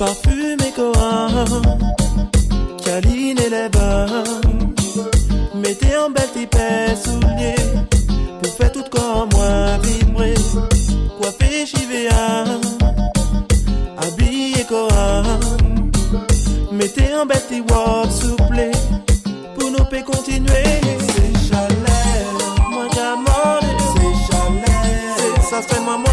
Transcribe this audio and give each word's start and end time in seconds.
parfumé 0.00 0.72
Coram, 0.74 1.62
caline 2.82 3.38
et 3.38 3.50
les 3.50 3.68
bas. 3.68 4.06
Mettez 5.54 5.94
un 5.94 6.08
belle 6.08 6.30
tipée 6.32 6.96
souliers, 7.04 7.66
pour 8.42 8.52
faire 8.56 8.72
tout 8.72 8.88
comme 8.90 9.28
moi 9.34 9.76
vibrer. 9.82 10.34
Coiffé 11.18 11.66
Chivéa, 11.66 12.44
hein. 12.46 12.60
habillé 13.98 14.64
Coram. 14.64 15.40
Mettez 16.72 17.14
en 17.14 17.26
belle 17.26 17.46
tiwop 17.46 18.10
souple, 18.10 18.70
pour 19.54 19.70
nous 19.70 19.84
peut 19.84 20.02
continuer. 20.02 20.80
C'est 21.12 21.34
chaleur, 21.46 22.30
moi 22.70 22.86
j'amore. 22.94 23.60
C'est 23.92 24.32
chaleur, 24.32 25.44
ça 25.50 25.60
se 25.60 25.74
fait 25.74 25.80
moi. 25.82 26.09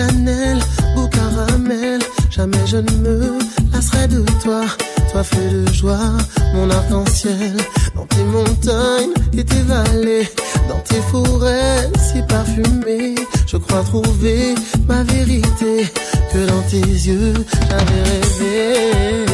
cannelle, 0.00 0.60
caramel. 1.12 2.00
Jamais 2.30 2.64
je 2.66 2.76
ne 2.76 2.94
me 3.04 3.38
lasserai 3.72 4.06
de 4.08 4.24
toi. 4.42 4.62
Toi, 5.10 5.22
feu 5.24 5.46
de 5.52 5.72
joie, 5.72 6.12
mon 6.54 6.70
arc-en-ciel. 6.70 7.56
Dans 7.96 8.06
tes 8.06 8.24
montagnes 8.36 9.14
et 9.38 9.44
tes 9.44 9.62
vallées, 9.72 10.28
dans 10.68 10.82
tes 10.90 11.02
forêts 11.10 11.90
si 12.06 12.22
parfumées. 12.22 13.16
Je 13.46 13.56
crois 13.56 13.82
trouver 13.82 14.54
ma 14.88 15.02
vérité. 15.02 15.74
Que 16.32 16.46
dans 16.46 16.62
tes 16.70 16.90
yeux, 17.08 17.34
j'avais 17.68 18.02
rêvé. 18.10 19.26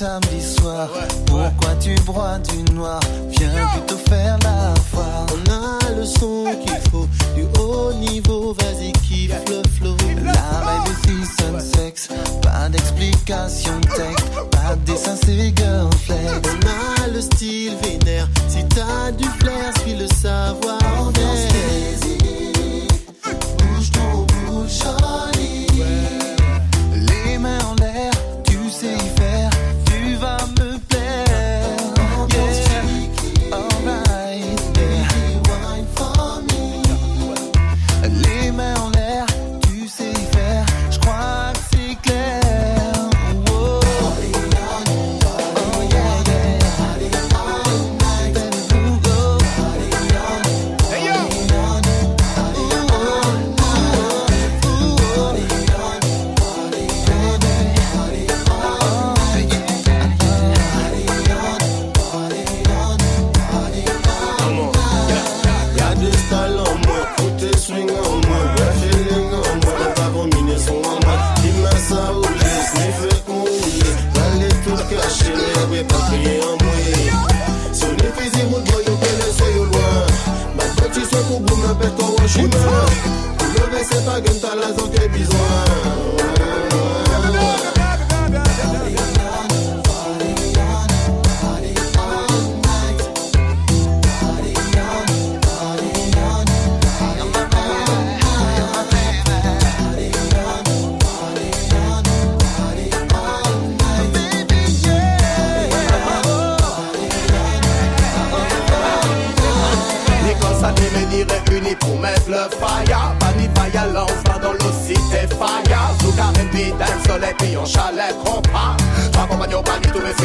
samedi 0.00 0.40
soir. 0.40 0.88
Pourquoi 1.26 1.74
tu 1.78 1.94
broies 2.06 2.38
du 2.38 2.72
noir? 2.72 3.00
Viens 3.28 3.66
plutôt 3.74 3.98
faire 4.08 4.38
la 4.42 4.74
foire. 4.90 5.26
On 5.34 5.52
a 5.52 5.94
le 5.94 6.06
son 6.06 6.44
qu'il 6.62 6.80
faut, 6.90 7.06
du 7.36 7.44
haut 7.60 7.92
niveau, 7.92 8.54
vas-y 8.54 8.92
kiffe 8.92 9.34
le 9.50 9.60
flow. 9.76 9.96
La 10.24 10.32
vibe 10.64 10.94
est 11.06 11.42
sun 11.42 11.60
sex, 11.60 12.08
pas 12.40 12.70
d'explication 12.70 13.78
texte, 13.94 14.26
pas 14.50 14.74
de 14.76 14.84
dessin, 14.86 15.16
c'est 15.22 15.52
girlflex. 15.54 16.48
On 16.48 17.04
a 17.04 17.08
le 17.08 17.20
style 17.20 17.74
vénère, 17.82 18.26
si 18.48 18.64
t'as 18.74 19.10
du 19.12 19.28
flair, 19.38 19.70
suis 19.82 19.96
le 19.96 20.06
savoir. 20.06 20.78
On 20.98 21.10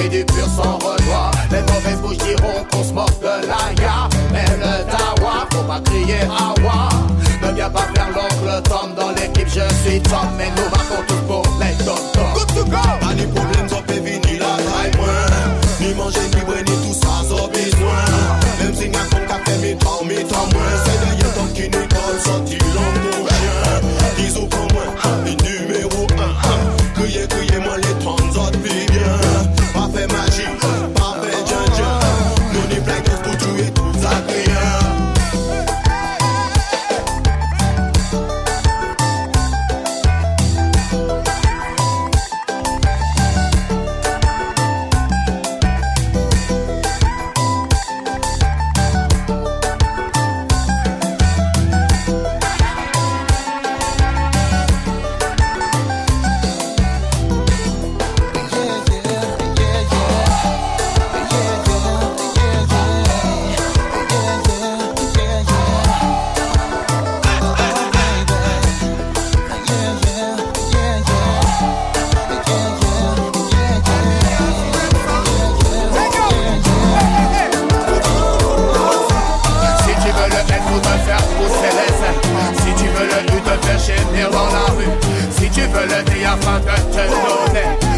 du 0.03 0.25
pur 0.25 0.45
sans 0.45 0.77
redoit. 0.77 1.31
Les 1.51 1.61
mauvaises 1.61 2.01
bouches 2.01 2.17
diront 2.17 2.63
qu'on 2.71 2.83
se 2.83 2.93
moque 2.93 3.19
de 3.21 3.47
l'aïa. 3.47 4.09
Mais 4.31 4.45
le 4.57 4.83
dawa, 4.91 5.47
faut 5.51 5.63
pas 5.63 5.79
crier 5.85 6.21
awa. 6.23 6.89
Ne 7.41 7.53
viens 7.53 7.69
pas 7.69 7.87
faire 7.95 8.09
l'oncle 8.09 8.61
Tom 8.63 8.93
dans 8.95 9.09
l'équipe, 9.11 9.47
je 9.47 9.89
suis 9.89 10.01
Tom, 10.01 10.27
mais 10.37 10.49
nous 10.55 10.69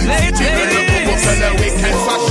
Ladies. 0.05 2.26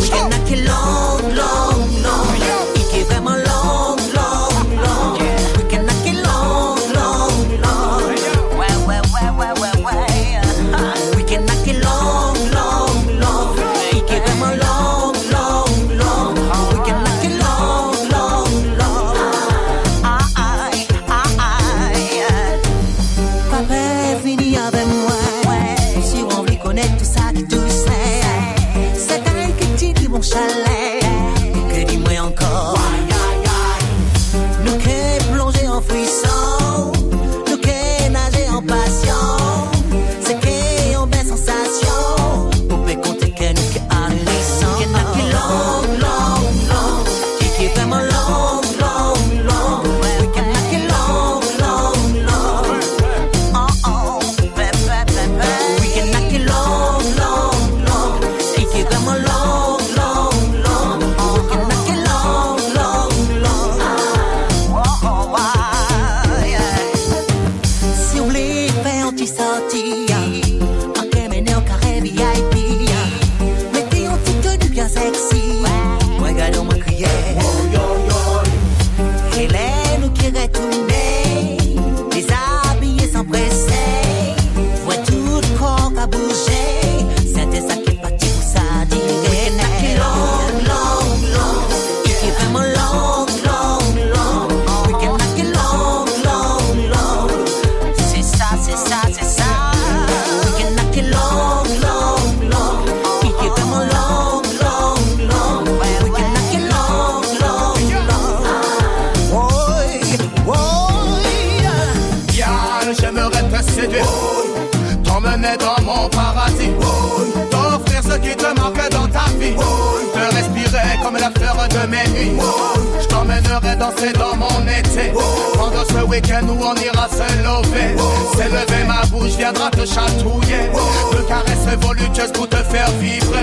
Je 123.01 123.07
t'emmènerai 123.07 123.77
danser 123.77 124.13
dans 124.13 124.37
mon 124.37 124.63
été. 124.67 125.13
Pendant 125.55 125.85
ce 125.85 126.05
week-end 126.07 126.47
où 126.49 126.59
on 126.63 126.75
ira 126.75 127.09
se 127.09 127.27
lever. 127.43 127.97
C'est 128.37 128.49
lever 128.49 128.85
ma 128.87 129.05
bouche, 129.07 129.37
viendra 129.37 129.71
te 129.71 129.85
chatouiller. 129.87 130.71
De 131.13 131.23
caresses 131.23 131.79
voluptueuses 131.81 132.33
pour 132.33 132.49
te 132.49 132.57
faire 132.57 132.91
vibrer. 133.01 133.43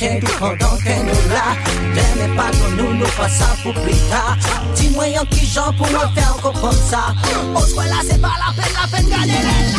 Profiter 0.00 0.20
tout 0.20 0.32
pendant 0.38 0.76
qu'elle 0.78 1.04
nous 1.04 1.28
là. 1.30 1.56
T'aimes 1.94 2.34
pas 2.34 2.50
qu'on 2.52 2.70
nous 2.70 2.94
nous 2.94 3.06
ça 3.06 3.54
pour 3.62 3.74
plus 3.74 3.96
tard. 4.08 4.36
Dis-moi 4.74 5.04
en 5.20 5.26
qui 5.26 5.46
j'en 5.46 5.72
pour 5.74 5.86
me 5.88 6.14
faire 6.14 6.36
comme 6.42 6.72
ça? 6.72 7.14
On 7.54 7.60
se 7.60 7.74
voit 7.74 7.84
là 7.84 7.96
c'est 8.08 8.20
pas 8.20 8.32
la 8.38 8.62
peine, 8.62 8.72
la 8.80 8.96
peine 8.96 9.08
d'aller 9.10 9.69